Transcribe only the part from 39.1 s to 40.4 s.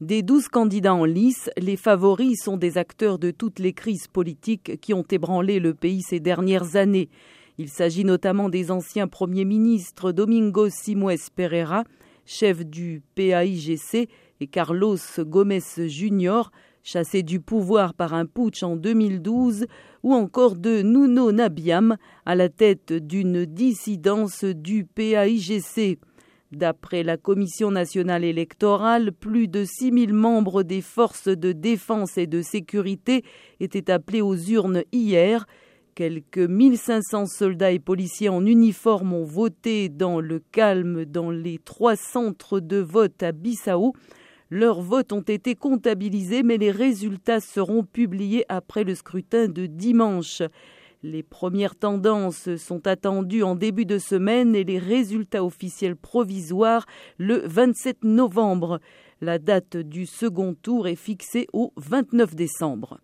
ont voté dans le